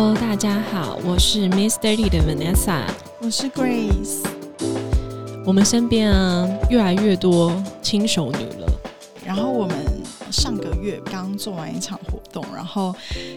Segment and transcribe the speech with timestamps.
[0.00, 2.84] Hello，大家好，我是 Miss Dirty 的 Vanessa，
[3.20, 4.24] 我是 Grace。
[5.44, 8.80] 我们身边啊，越来越多轻熟女了。
[9.26, 9.76] 然后我们
[10.30, 12.94] 上个月刚做完一场活动，然后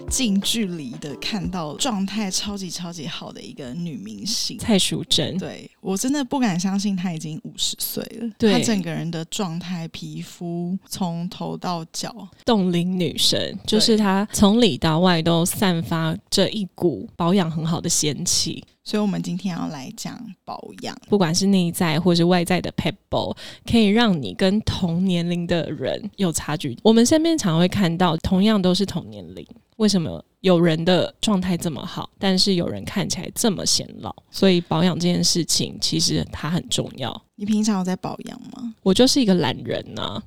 [0.08, 5.40] 近距离的看到状态超级超级好的一个女明星蔡淑珍。
[5.40, 18.64] 对我真的不敢相信她已经五十岁了，对她整个人的状态、皮肤从头到脚，冻龄女神，就是她从里到外都散发着一股保养很好的仙气。
[18.84, 20.98] 所以我们今天要来讲保养。
[21.10, 23.36] 不管是内在或是外在的 pebble，
[23.70, 26.76] 可以让你跟同年龄的人有差距。
[26.82, 34.14] 我们身边常会看到，同样都是同年龄，为什么有人的状态这么好，但是有人看起来这么显老？
[34.30, 37.20] 所以保养这件事情其实它很重要。
[37.36, 38.72] 你平常有在保养吗？
[38.84, 40.22] 我就是一个懒人呐、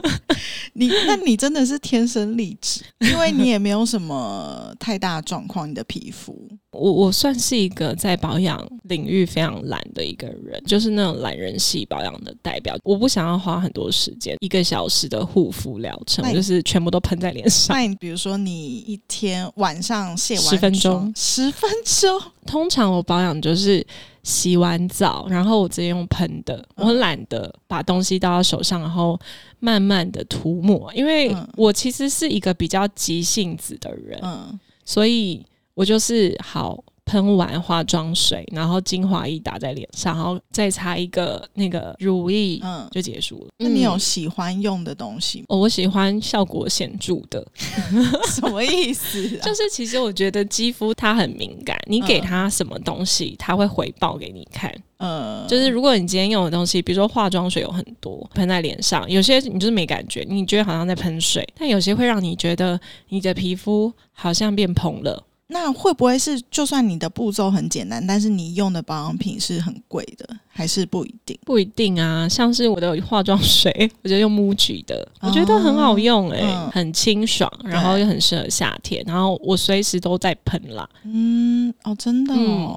[0.74, 6.36] 你那你真的是天生丽质，因为你也没有什么太大状况，你的皮肤。
[6.72, 12.76] 我我算是一个在保养领域非常懒的一个人，就是那种懒人系保养的代表。
[12.84, 17.74] 我不想要花很多时间，一个小时的护肤疗程就是全部都喷在脸上。
[17.74, 23.86] 那你比如说你一天晚上卸完10分钟，十分钟， 通常我保养就是
[24.22, 29.18] 洗完澡，然后我直接用喷的，我很懒得把东西倒到手上，然后
[29.60, 31.48] 慢慢的涂抹，因为嗯。
[31.56, 36.82] 我其实是一个比较急性子的人，嗯，所以我就是好
[37.12, 43.48] 喷完化妆水，然后精华液打在脸上，然后再擦一个那个乳液，嗯就结束了。
[43.58, 45.44] 那你有嗯喜欢用的东西吗？
[45.50, 47.46] 哦我喜欢效果显著的，
[48.32, 49.40] 什么意思啊？
[49.44, 54.74] 就是其实我觉得肌肤它很敏感，你给它什么东西，它会回报给你看。
[54.96, 65.22] 嗯，就是如果你今天用的东西，比如说化妆水有很多喷在脸上，有些你就是没感觉，你觉得好像在喷水，但有些会让你觉得你的皮肤好像变蓬了。
[65.52, 71.38] 那会不会是就算你的步骤很简单，但是你用的保养品是很贵的，还是不一定？
[71.44, 80.88] 不一定啊，像是我的化妆水，我就用 MUJI 的，我觉得很好用诶、嗯很清爽，然后又很适合夏天，然后我随时都在喷啦。
[81.04, 82.34] 嗯，哦，真的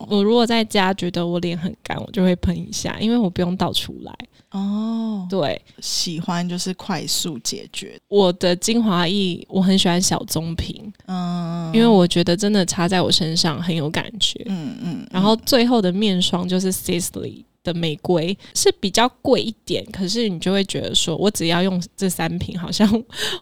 [0.09, 4.13] 我如果在家觉得我脸很干，我就会喷一下，因为我不用倒出来。
[4.55, 14.41] 哦，对，喜欢就是快速解决，我的精华液我很喜欢小棕瓶，嗯，因为我觉得真的擦在我身上很有感觉。
[14.45, 22.89] 嗯嗯，然后最后的面霜就是 Sisley 的玫瑰，是比较贵一点，可是你就会觉得说，我只要用这三瓶，好像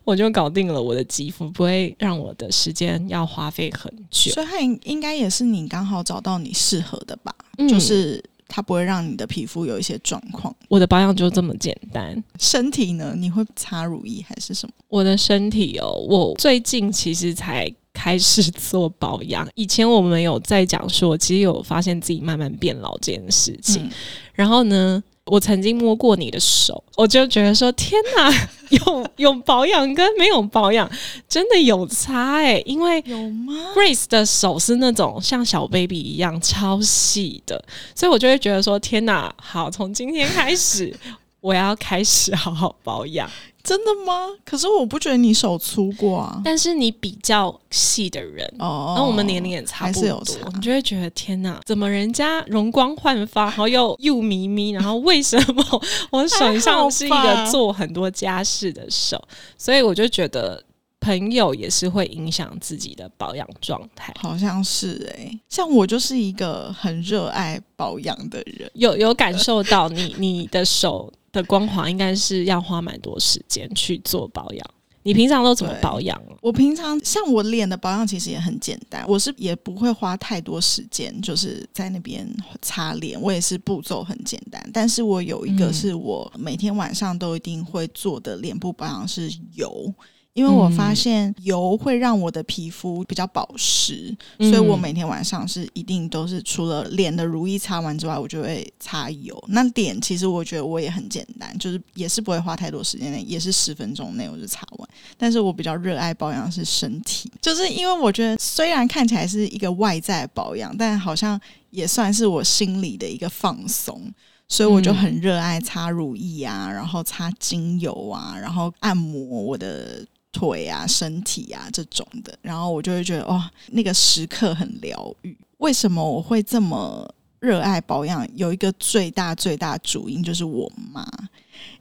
[0.03, 4.31] 我就搞定了我的肌肤，不会让我的时间要花费很久。
[4.31, 7.68] 所以它应应该也是你刚好找到你适合的吧，嗯。
[7.68, 8.23] 就是
[8.56, 10.56] 它不会让你的皮肤有一些状况。
[10.68, 12.24] 我的保养就这么简单。
[12.40, 14.74] 身体呢，你会擦乳液还是什么？
[14.90, 19.50] 我的身体哦，我最近其实才开始 做保养。
[19.56, 23.86] 以前我们有在讲说，其实有发现自己慢慢变老这件事情。
[23.86, 23.90] 嗯
[24.34, 28.29] 然后呢，我曾经摸过你的手，我就觉得说，天哪，
[28.69, 30.89] 有有保养跟没有保养
[31.29, 37.63] 真的有差诶、因为有吗？Grace 的手是那种像小 baby 一样超细的，
[37.95, 40.94] 所以我就会觉得说，天哪，好，从今天开始。
[41.43, 43.29] 我要开始好好保养，
[43.61, 44.29] 真的吗？
[44.45, 46.41] 可是我不觉得你手粗过啊。
[46.41, 55.81] 但是你比较细的人，哦，那我们年龄也差不多，还是有差你就会觉得天哪，怎么人家容光焕发，然后又又咪咪，然后为什么
[56.11, 59.21] 我手上是一个做很多家事的手？
[59.57, 60.63] 所以我就觉得
[61.01, 64.13] 朋友也是会影响自己的保养状态。
[64.17, 68.71] 好像是哎、像我就是一个很热爱保养的人。
[68.75, 74.66] 有有感受到你你的手的光滑，应该是要花蛮多时间去做保养。
[75.05, 76.31] 你平常都怎么保养啊？
[76.41, 82.25] 我平常像我脸的保养其实也很简单，我是也不会花太多时间，就是在那边
[82.61, 84.66] 擦脸，我也是步骤很简单。
[84.72, 89.93] 但是我有一个嗯是我每天晚上都一定会做的脸部保养是油。
[90.34, 99.41] 因为我发嗯现油会让我的皮肤比较保湿，嗯所以我每天晚上是一定都是除了脸的乳液擦完之外，我就会擦油。
[99.50, 104.90] 那脸其实我觉得我也很简单，就是也是不会花太多时间内，也是十分钟内我就擦完。
[105.18, 111.40] 但是我比较热爱保养是身体，就是因为我觉得虽然看起来是一个外在保养，但好像
[111.70, 114.12] 也算是我心里的一个放松。
[114.50, 125.38] 所以我就很热爱擦乳液啊，然后擦精油啊，然后按摩我的腿啊、身体啊这种的，然后我就会觉得哇，那个时刻很疗愈。
[125.59, 127.08] 为什么我会这么
[127.40, 128.28] 热爱保养？
[128.35, 131.08] 有一个最大最大主因就是我妈，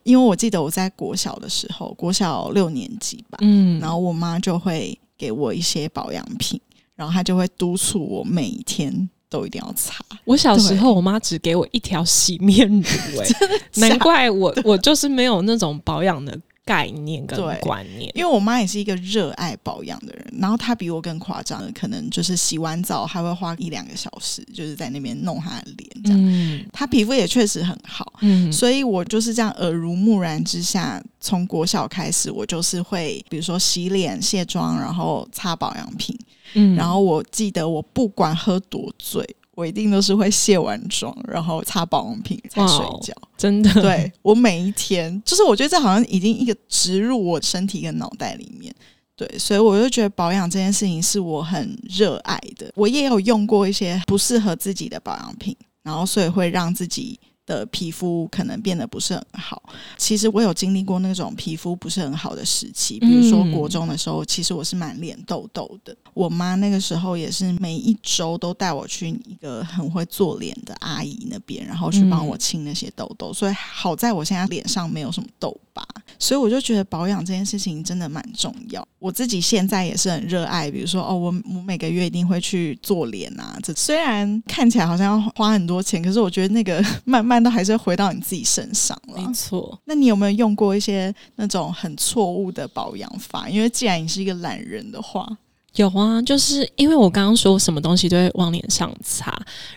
[0.05, 6.61] 因为我记得我在国小的时候，国小六年级吧，嗯然后我妈就会给我一些保养品。
[6.95, 10.05] 然然后她就会督促我每一天都一定要擦。
[10.25, 12.87] 我小时候，我妈只给我一条洗面乳、
[13.21, 13.29] 哎，
[13.75, 18.11] 难怪我我就是没有那种保养的概念跟观念。
[18.15, 26.21] 因为我妈也是一个热爱保养的人，然后她比我更夸张，可能就是洗完澡还会花一两个小时，就是在那边弄她的脸这样。
[26.23, 36.17] 嗯她皮肤也确实很好，嗯，所以我就是这样耳濡目染之下，从国小开始，我就是会比如说洗脸、卸妆，然后擦保养品。
[36.55, 43.15] 嗯然后我记得我不管喝多醉，我一定都是会卸完妆，然后擦保养品才睡觉。
[43.37, 48.75] 真的对我每一天，就是我觉得这好像已经一个植入我身体跟脑袋里面。
[49.15, 52.73] 对，所以我就觉得保养这件事情是我很热爱的。
[52.75, 57.21] 我也有用过一些不适合自己的保养品，然后所以会让自己
[57.53, 59.63] 的皮肤可能变得不是很好。
[59.99, 65.95] 其实我有经历过那种皮肤不是很好的时期，比如说嗯国中的时候，其实我是满脸痘痘的。
[66.15, 73.33] 我妈那个时候也是每一周都带我去一个很会做脸的阿姨那边，然后去帮我清那些痘痘。
[73.33, 75.87] 所以好在我现在脸上没有什么痘疤，
[76.23, 78.87] 所以我就觉得保养这件事情真的蛮重要。
[79.01, 83.59] 我自己现在也是很热爱，比如说哦，我我每个月一定会去做脸啊。
[83.61, 89.35] 这虽然看起来好像要花很多钱，可是我觉得那个慢慢都还是会回到你自己身上了没。
[89.35, 89.77] 错。
[89.85, 93.49] 那你有没有用过一些那种很错误的保养法？
[93.49, 95.29] 因为既然你是一个懒人的话，
[95.77, 99.35] 有啊，就是因为我刚刚说什么东西都会往脸上擦，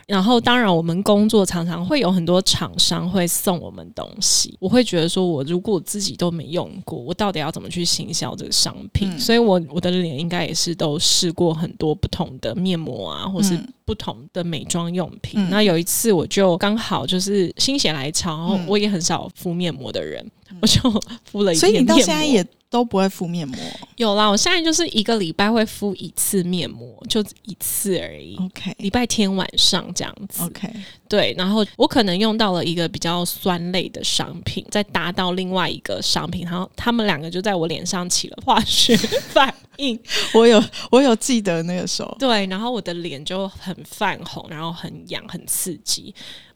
[0.07, 9.09] 然后当然我们工作常常会有很多厂商会送我们东西，我会觉得说我如果自己都没用过，我到底要怎么去行销这个商品？
[9.09, 9.19] 嗯。
[9.19, 13.67] 所以我我的脸应该也是都试过很多不同的面膜啊，或是嗯。
[13.85, 15.39] 不同的美妆用品。
[15.39, 15.47] 嗯。
[15.51, 20.25] 那有一次我就刚好就是心血来潮，我也很少敷面膜的人，
[20.59, 20.81] 我就
[21.23, 22.43] 敷了一所以你到现在也
[22.75, 23.57] 都不会敷面膜。
[23.95, 28.35] 有啦，我现在就是一个礼拜会敷一次面膜，就一次而已。
[28.35, 30.69] OK 礼拜天晚上这样子 OK，
[31.07, 39.97] 对，然后我可能用到了一个比较酸类的商品，再搭到另外一个商品，然后他们两个就在我脸上起了化学反应，
[40.35, 40.61] 我有
[40.91, 42.13] 我有记得那个时候。
[42.19, 46.13] 对，然后我的脸就很泛红，然后很痒，很刺激。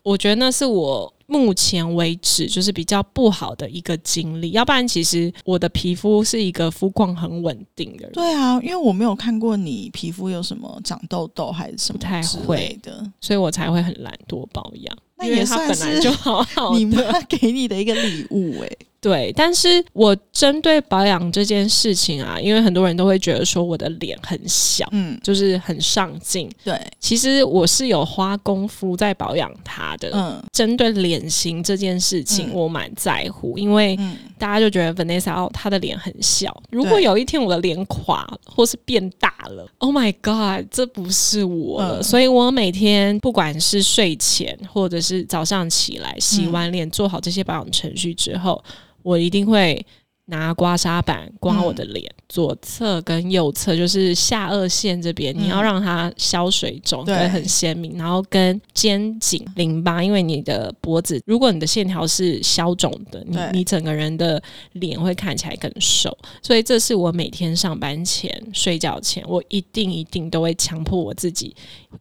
[0.09, 8.11] 我觉得那是我目前为止就是比较不好的一个经历，要不然其实我的皮肤是一个肤况很稳定的人。
[8.13, 14.97] 对啊，因为我没有看过你皮肤有什么长痘痘还是什么不太之会类的，所以我才会很懒惰保养。
[15.15, 18.69] 那也算是就好好你的，妈给你的一个礼物哎、
[19.01, 19.33] 对。
[19.35, 26.49] 但是我针对保养这件事情啊，因为很多人都会觉得说我的脸很小，嗯，就是很上镜。
[26.63, 30.09] 对，其实我是有花功夫在保养它的。
[30.13, 36.55] 嗯针对脸型这件事情，嗯我蛮在乎，因为嗯，大家就觉得 Vanessa 哦，她的脸很小。
[36.69, 41.99] 如果有一天我的脸垮，或是变大了，Oh my God，这不是我了。
[41.99, 48.61] 嗯所以我每天不管是睡前或者是早上起来洗完脸，做好这些保养程序之后，
[49.03, 49.85] 我一定会。
[50.29, 57.27] 拿刮痧板刮我的脸，左侧跟右侧就是下颚线这边，嗯你要让它消水肿对。
[57.29, 64.41] 很鲜明，然后跟肩颈、淋巴，因为你的脖子，如果你的线条是消肿的，你你整个人的
[64.73, 71.55] 脸会看起来更瘦，所以这是我每天上班前、睡觉前，我一定一定都会强迫我自己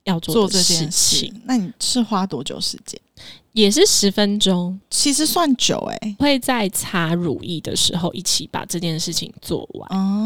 [0.04, 2.98] 要做做这件事情，，那你是花多久时间？
[3.52, 10.17] 也是十分钟，其实算久哎、会在擦乳液的时候一起把这件事情做完，哦，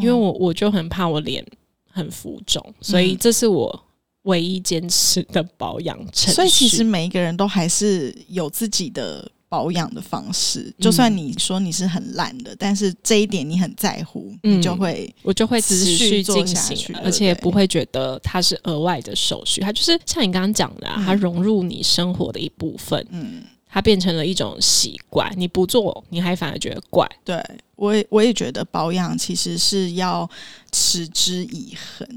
[0.00, 1.44] 因为我我就很怕我脸
[1.90, 3.18] 很浮肿，所以嗯。
[3.18, 3.84] 这是我
[4.22, 6.32] 唯一坚持的保养程序。
[6.32, 23.42] 所以其实每一个人都还是有自己的保养的方式，就算嗯你说你是很懒的，但是这一点你很在乎，嗯你就会我就会持持续续进行，而且不会觉得它是额外的手续，它就是像你刚刚讲的、它融入你生活的一部分，嗯。
[23.76, 25.30] 它变成了一种习惯。
[25.36, 27.06] 你不做，你还反而觉得怪。
[27.22, 27.38] 对
[27.74, 30.26] 我也我也觉得保养其实是要
[30.72, 32.08] 持之以恒。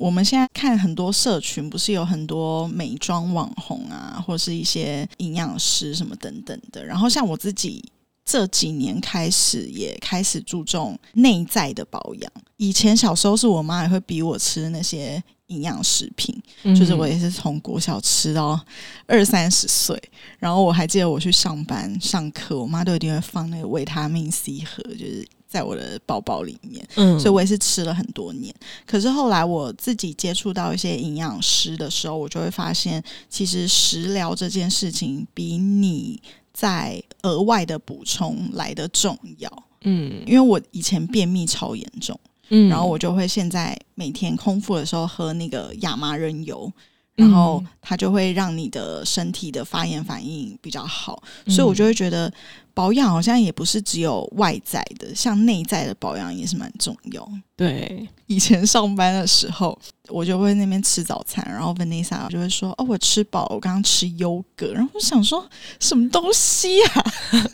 [0.00, 6.82] 我们现在看很多社群，不是有很多美妆网红啊，或是一些营养师什么等等的。
[6.82, 7.84] 然后像我自己
[8.24, 12.32] 这几年开始也开始注重内在的保养。
[12.56, 16.34] 以前小时候是我妈也会逼我吃那些营养食品，
[16.74, 18.58] 就是我嗯也是从国小吃到
[19.06, 20.00] 二三十岁，
[20.38, 28.54] 然后我还记得我去上班上课，我妈都一定会放那个维他命 C 盒，就是在我的包包里面，嗯所以我也是吃了很多年。
[28.86, 36.20] 可是后来我自己接触到一些营养师的时候，我就会发现，其实食疗这件事情比你
[36.54, 39.64] 在额外的补充来的重要。
[39.84, 42.18] 嗯因为我以前便秘超严重，
[42.48, 42.68] 嗯。
[42.68, 46.70] 然后我就会现在每天空腹的时候喝那个亚麻仁油，
[47.14, 52.32] 然后嗯它就会让你的身体的发炎反应比较好，嗯所以我就会觉得
[52.72, 57.28] 保养好像也不是只有外在的，像内在的保养也是蛮重要。
[57.56, 59.78] 对，以前上班的时候，
[60.08, 65.46] 我就会那边吃早餐，然后 Vanessa 就会说：“哦，我吃饱，我刚刚吃优格。”然后我想说
[65.80, 67.04] 什么东西啊？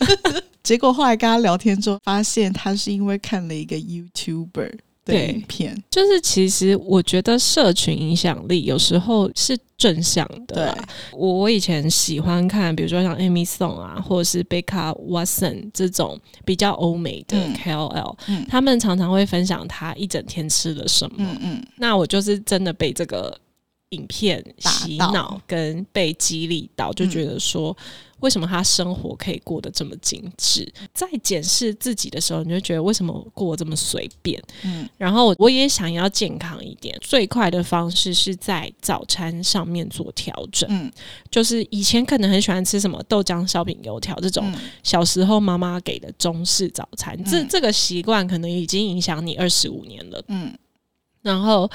[0.63, 4.79] 结果后来跟他聊天之后，发现他是因为看了一个 YouTuber
[5.15, 10.89] 影片，就是其实我觉得社群影响力有时候是正向的啦。
[11.13, 17.55] 我我以前喜欢看，比如说像 Amy Song 啊，或者是贝卡 Watson 这种比较欧美的嗯。
[17.55, 18.45] KOL，、嗯。
[18.49, 21.17] 他们常常会分享他一整天吃了什么。
[21.19, 23.37] 嗯嗯，那我就是真的被这个
[23.91, 25.13] 影片洗到。
[25.13, 27.77] 脑，跟被激励到，就觉得说，
[28.21, 30.71] 为什么他生活可以过得这么精致？
[30.93, 34.43] 在检视自己的时候，你就觉得为什么我过得这么随便？
[34.65, 40.69] 嗯然后我也想要健康一点，最快的方式是在早餐上面做调整。
[40.71, 40.91] 嗯
[41.31, 50.23] 就是以前可能很喜欢吃什么豆浆、烧饼、油条这种嗯小时候妈妈给的中式早餐，这嗯这个习惯可能已经影响你二十五年了。
[50.29, 50.53] 嗯
[51.21, 51.69] 然后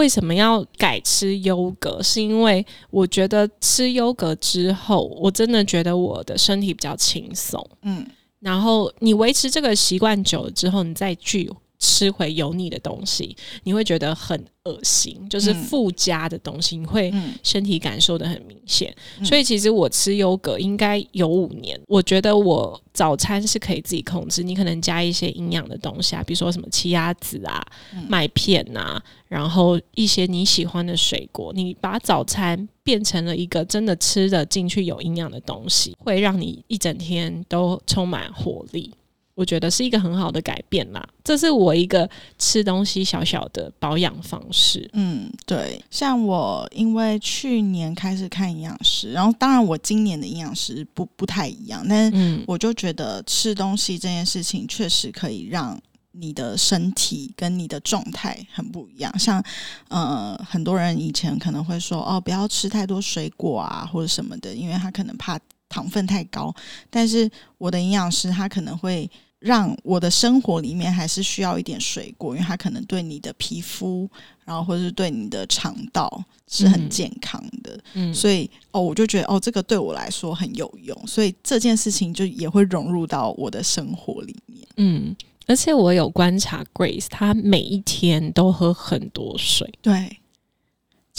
[0.00, 2.02] 为什么要改吃优格？
[2.02, 7.62] 是因为我觉得吃优格之后，我真的觉得我的身体比较轻松。
[7.82, 8.06] 嗯
[8.40, 13.34] 然后你维持这个习惯久了之后，你再去吃回油腻的东西，
[13.64, 18.94] 你会觉得很恶心，就是嗯附加的东西，你会嗯身体感受的很明显。
[19.18, 27.60] 嗯所以其实我吃优格应该有五年，我觉得我早餐是可以自己控制，你可能加一些营养的东西啊，比如说什么奇亚籽啊、
[27.94, 38.92] 嗯麦片啊，然后一些你喜欢的水果，你把早餐变成了一个真的吃的进去有营养的东西，会让你一整天都充满活力。
[39.34, 42.08] 我觉得是一个很好的改变啦，这是我一个
[42.38, 44.88] 吃东西小小的保养方式。
[44.92, 55.80] 嗯，对，像我因为去年开始看营养师，然后当然我今年的营养师不不太一样，但是嗯我就觉得吃东西这件事情确实可以让
[56.12, 59.16] 你的身体跟你的状态很不一样。
[59.18, 59.42] 像
[59.88, 65.38] 呃，很多人以前可能会说哦，不要吃太多水果啊，或者什么的，因为他可能怕
[65.70, 66.54] 糖分太高。
[66.90, 74.06] 但是我的营养师他可能会让我的生活里面还是需要一点水果，因为它可能对你的皮肤，
[74.44, 77.80] 然后或者是对你的肠道是很嗯健康的。
[77.94, 84.68] 嗯，所以哦，我就觉得哦，这个对我来说很有用，所以这件事情就也会融入到我的生活里面。
[84.76, 90.18] 嗯，而且我有观察 Grace，她每一天都喝很多水，对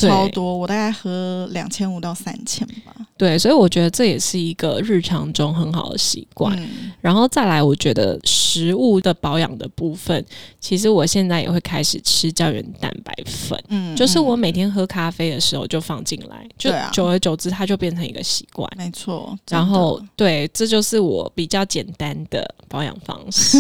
[0.09, 2.95] 超多，我大概喝两千五到三千吧。
[3.17, 6.57] 对，所以我觉得这也是一个日常中很好的习惯。
[6.59, 10.23] 嗯然后再来，我觉得食物的保养的部分，
[10.59, 18.71] 其实我现在也会开始吃胶原蛋白粉，嗯就是我嗯每天喝咖啡的时候就放进来，就久而久之它就变成一个习惯。
[18.77, 23.59] 没错，然后对，这就是我比较简单的保养方式。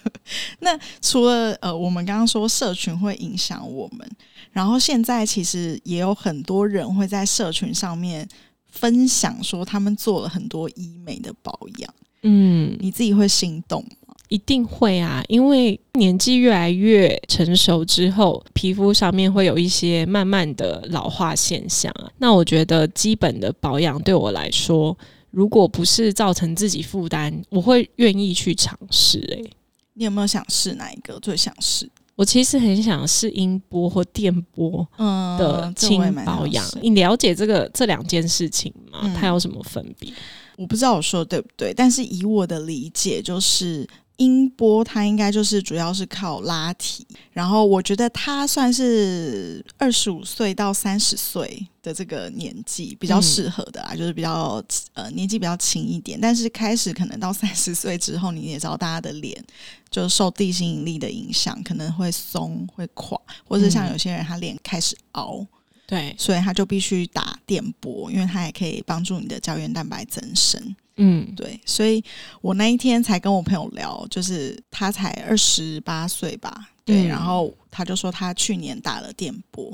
[0.60, 4.06] 那除了呃，我们刚刚说社群会影响我们，
[4.52, 8.28] 然后现在其实也有很多人会在社群上面
[8.66, 14.14] 分享说他们做了很多医美的保养，嗯，你自己会心动吗？
[14.28, 22.10] 一定会啊，因为年纪越来越成熟之后，皮肤上面会有一些慢慢的老化现象啊。
[22.18, 24.96] 那我觉得基本的保养对我来说，
[25.30, 29.20] 如果不是造成自己负担，我会愿意去尝试。
[29.20, 29.50] 诶，
[29.92, 31.20] 你有没有想试哪一个？
[31.20, 31.88] 最想试？
[32.16, 36.64] 我其实很想试音波或电波嗯的轻保养。
[36.64, 39.00] 试你了解这个这两件事情吗？
[39.02, 40.12] 嗯它有什么分别？
[40.56, 43.84] 我不知道我说的对不对，但是以我的理解，就是
[44.16, 59.42] 音波它应该就是主要是靠拉提，然后我觉得它算是二十五岁到三十岁的这个年纪比较适合的啦，就是比较呃年纪比较轻一点，但是开始可能到三十岁之后，你也知道大家的脸
[59.90, 65.46] 就受地心引力的影响，可能会松会垮，或者像嗯有些人他脸开始凹。
[65.86, 70.74] 对，所以他就必须打电波，因为它也可以帮助你的胶原蛋白增生。
[70.96, 72.02] 嗯对，所以
[72.40, 79.70] 我那一天才跟我朋友聊，就是他才二十八岁吧，对，嗯然后他就说他去年打了电波，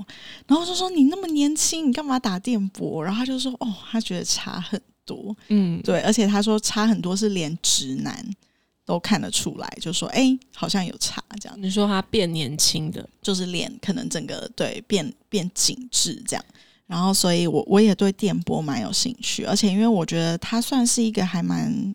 [0.47, 3.05] 然后我就说你那么年轻，你干嘛打电波？
[3.05, 8.25] 然后他就说哦，他觉得差很多，嗯，对，而且他说差很多是连直男
[8.87, 11.57] 都看得出来，就说哎，好像有差这样。
[11.61, 16.45] 你说他变年轻的，就是脸可能整个对变变紧致这样。
[16.91, 21.95] 然后，所以我我也对电波蛮有兴趣，而且因为我觉得它算是一个还蛮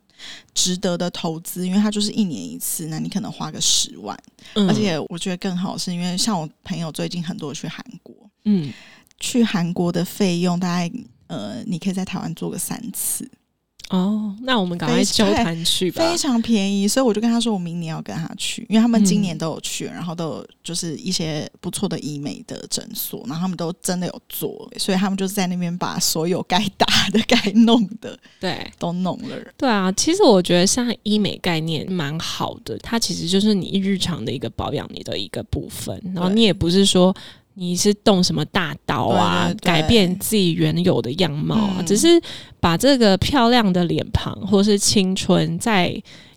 [0.54, 4.18] 值得的投资，因为它就是一年一次，那你可能花个十万，
[4.54, 4.66] 嗯。
[4.70, 8.72] 而且我觉得更好是因为像我朋友最近很多去韩国，嗯，
[9.20, 10.90] 去韩国的费用大概
[11.28, 13.30] 呃，你可以在台湾做个三次，
[13.90, 16.02] 哦，那我们赶快非揪团去吧。
[16.02, 29.38] 非常便宜，所以我就跟他说，我明年要跟他去，因为他们今年嗯都有去，然后都有就是一些不错的医美的诊所，然后他们都真的有做，所以他们就是在那边把所有该打的、该弄的对都弄了。
[29.56, 37.16] 对啊，其实我觉得像医美概念蛮好的，它其实就是你日常的一个保养你的一个部分，然后你也不是说。
[37.56, 39.48] 你是动什么大刀啊？
[39.48, 41.76] 对对对改变自己原有的样貌啊？
[41.80, 42.22] 嗯只是
[42.60, 45.90] 把这个漂亮的脸庞或是青春再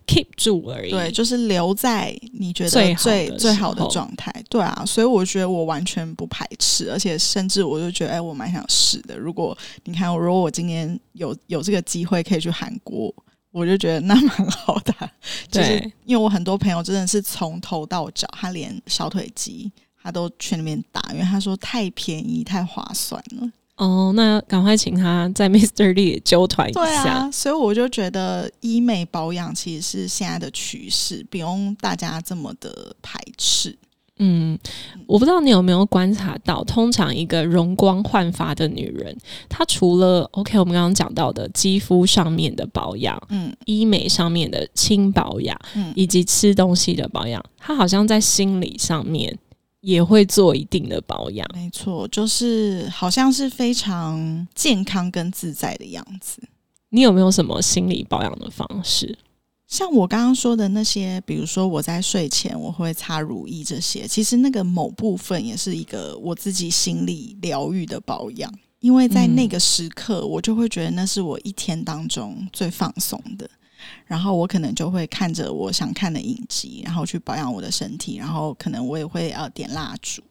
[0.07, 0.91] keep 住而已。
[0.91, 4.33] 对，就是留在你觉得最最好的最好的状态。
[4.49, 9.17] 对啊，所以我觉得我完全不排斥，而且甚至我就觉得，哎，我蛮想试的。
[9.17, 13.13] 如果你看，如果我今年有有这个机会可以去韩国，
[13.51, 15.11] 我就觉得那蛮好的啊。
[15.51, 19.71] 就是对因为我很多朋友真的是从头到脚，他连小腿肌
[20.01, 23.49] 他都去那边打，因为他说太便宜、太划算了。
[23.77, 25.93] 哦，那赶快请他在 Mr.
[25.93, 27.13] Lee 也揪团一对下。
[27.13, 33.77] 啊，所以我就觉得医美保养其实是现在的趋势，不用大家这么的排斥。
[34.21, 34.59] 嗯，
[35.07, 49.39] 我不知道你有没有观察到，通常一个容光焕发的女人，她除了 OK 我们刚刚讲到的肌肤上面的保养、嗯医美上面的轻保养，嗯，以及吃东西的保养，她好像在心理上面
[49.81, 51.47] 也会做一定的保养。
[51.53, 56.41] 没错，就是好像是非常健康跟自在的样子。
[56.89, 59.17] 你有没有什么心理保养的方式？
[59.67, 73.47] 像我刚刚说的那些，比如说我在睡前我会擦乳液这些，其实那个某部分也是一个我自己心理疗愈的保养，因为在那个时刻，我就会觉得那是我一天当中最放松的。
[74.05, 80.21] 然后我可能就会看着我想看的影集，然后去保养我的身体，然后可能我也会呃点蜡烛，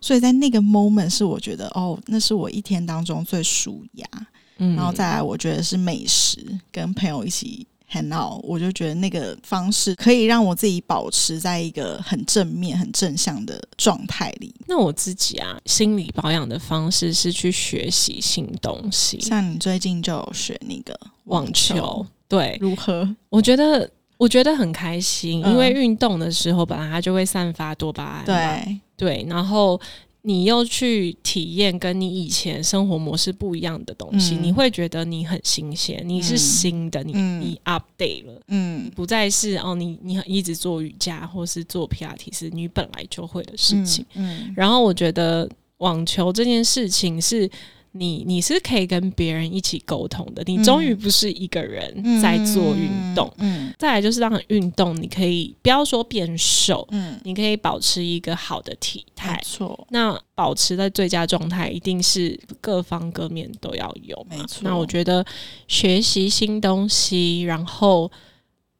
[0.00, 4.06] 所以在那个 moment 是我觉得哦，那是我一天当中最舒压。
[4.60, 14.52] 嗯然后再来，我觉得是美食，跟朋友一起 hang out，我就觉得那个方式可以让我自己保持在一个很正面、很正向的状态里。
[14.66, 23.08] 那我自己啊，心理保养的方式是去学习新东西，像你最近就有学那个网球，对，如何？
[23.30, 25.50] 我觉得我觉得很开心，嗯。
[25.50, 29.80] 因为运动的时候本来它就会散发多巴胺，对，对，然后
[30.22, 34.42] 你又去体验跟你以前生活模式不一样的东西，嗯。
[34.42, 37.40] 你会觉得你很新鲜，你是嗯新的，你、嗯。
[37.40, 38.40] 你 update 了。
[38.48, 44.04] 嗯，不再是哦，你你一直做瑜伽或是做皮拉提是你本来就会的事情。
[44.14, 47.48] 嗯，然后我觉得网球这件事情是
[47.92, 53.32] 你你是可以跟别人一起沟通的，你终于不是一个人嗯在做运动。
[53.38, 59.40] 嗯再来就是让运动，你可以不要说变瘦，嗯，你可以保持一个好的体没态。
[59.44, 65.24] 错，那保持在最佳状态，一定是各方各面都要有没错那我觉得
[65.66, 68.10] 学习新东西，然后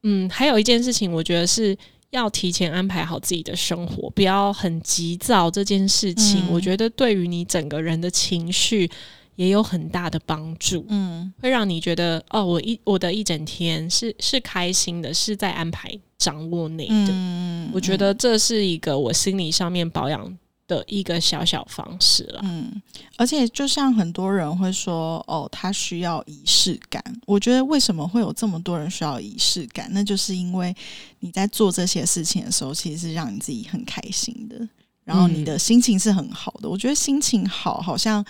[0.03, 1.77] 嗯，还有一件事情，我觉得是
[2.11, 5.51] 要提前安排好自己的生活，不要很急躁。
[5.51, 8.91] 这件事情，嗯我觉得对于你整个人的情绪
[9.37, 17.09] 也有很大的帮助，嗯会让你觉得哦，我一我的一整天是是开心的，是在安排掌握内的。
[17.11, 20.37] 嗯，我觉得这是一个我心理上面保养
[20.69, 22.41] 的一个小小方式了。
[22.45, 22.81] 嗯，
[23.17, 27.03] 而且就像很多人会说，哦，他需要仪式感。
[27.27, 29.89] 我觉得为什么会有这么多人需要仪式感？
[29.91, 30.73] 那就是因为
[31.19, 34.69] 你在做这些事情的时候，其实是让你自己很开心的，
[35.03, 36.69] 然后你的心情是很好的。
[36.69, 38.25] 我觉得心情好，好像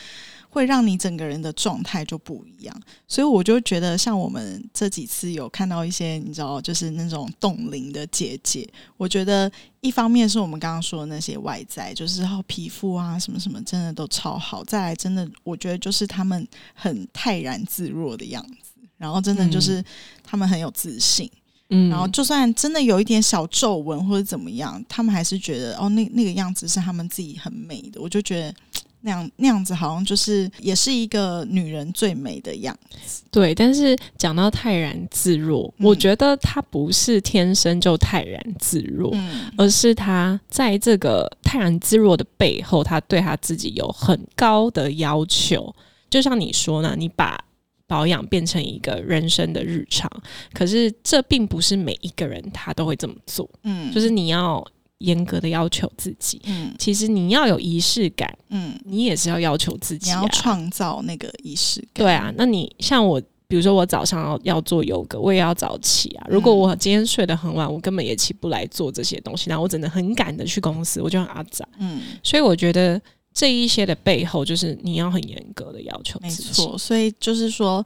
[0.51, 2.83] 会让你整个人的状态就不一样。
[3.07, 14.65] 所以我就觉得，像我们这几次有看到一些，你知道，就是那种冻龄的姐姐，我觉得一方面是我们刚刚说的那些外在，就是哦皮肤啊什么什么，真的都超好。
[14.65, 19.85] 再来，真的我觉得就是他们很泰然自若的样子，然后真的就是
[20.25, 21.31] 他们很有自信。
[21.71, 28.01] 嗯然后就算真的有一点小皱纹或者怎么样，他们还是觉得哦，那那个样子是他们自己很美的。
[28.01, 28.55] 我就觉得
[29.01, 33.23] 那样那样子好像就是也是一个女人最美的样子。
[33.31, 45.75] 对，但是讲到泰然自若，嗯我觉得她不是天生就泰然自若，嗯而是她在这个泰然自若的背后，她对她自己有很高的要求。
[46.11, 47.39] 就像你说呢，你把
[47.87, 50.11] 保养变成一个人生的日常，
[50.53, 54.67] 可是这并不是每一个人他都会这么做，嗯就是你要
[54.99, 56.41] 严格的要求自己。
[56.47, 60.17] 嗯其实你要有仪式感，嗯，你也是要要求自己、啊。
[60.17, 62.05] 你要创造那个仪式感。
[62.05, 66.27] 对啊，那你像我比如说我早上要要做游格，我也要早起啊。
[66.29, 71.67] 如果我今天睡得很晚，我根本也起不来做这些东西，那我只能很赶的去公司，我就很阿杂。
[71.79, 73.01] 嗯，所以我觉得
[73.33, 76.19] 这一些的背后，就是你要很严格的要求。
[76.21, 77.85] 没错，所以就是说，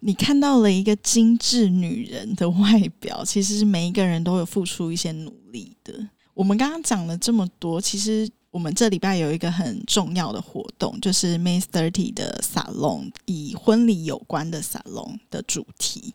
[0.00, 5.92] 你看到了一个精致女人的外表，其实是每一个人都有付出一些努力的。
[6.38, 8.30] 我们刚刚讲了这么多，其实。
[8.50, 16.14] 我们这礼拜有一个很重要的活动，就是 May Thirty 的沙龙，以婚礼有关的沙龙的主题。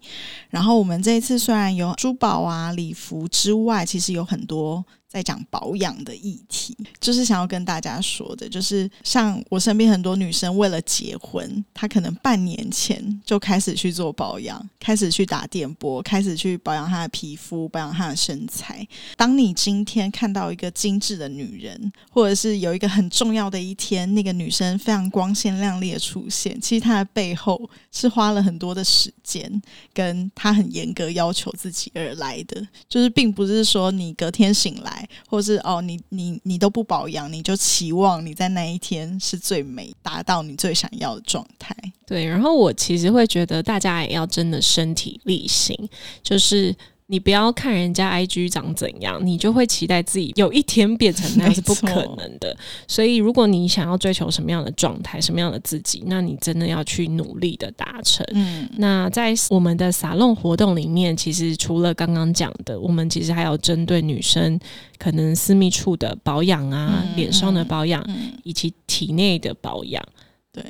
[0.49, 4.83] 然后我们这一次虽然有珠宝啊、礼服之外，其实有很多。
[5.13, 18.85] 在讲保养的议题，就是想要跟大家说的，就是像我身边很多女生为了结婚，她可能半年前就开始去做保养，开始去打电波，开始去保养她的皮肤，保养她的身材。
[19.15, 29.61] 当你今天看到一个精致的女人，或者是有一个很重要的一天，那个女生非常光鲜亮丽的出现，其实她的背后是花了很多的时间，
[29.93, 35.02] 跟她很严格要求自己而来的，就是并不是说你隔天醒来。
[35.27, 41.75] 或是哦，你你你都不保养，你就期望你在那一天是最美，达到你最想要的状态。
[42.05, 45.77] 对，然后我其实会觉得大家也要真的身体力行，
[46.21, 46.75] 就是。
[47.07, 52.55] 你不要看人家 IG 长怎样，你就会期待自己有一天变成那样是不可能的。
[52.87, 58.25] 所以，如果你想要追求什么样的状态、什么样的自己，那你真的要去努力的达成。
[58.33, 64.59] 嗯，那在我们的撒弄活动里面，其实除了刚刚讲的，我们其实还有针对女生
[64.97, 68.03] 可能私密处的保养啊、脸上的保养，
[68.43, 70.03] 以及体内的保养。
[70.51, 70.63] 对，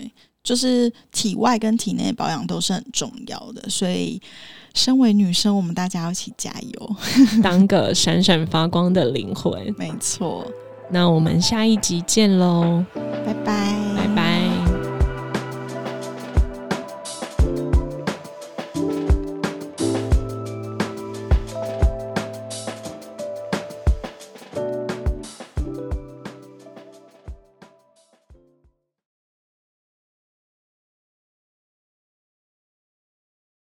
[0.44, 4.22] 就是体外跟体内保养都是很重要的，所以。
[4.76, 6.96] 身为女生，我们大家要一起加油，
[7.44, 9.72] 当个闪闪发光的灵魂。
[9.78, 10.44] 没错，
[10.90, 12.84] 那我们下一集见喽，
[13.24, 14.33] 拜拜。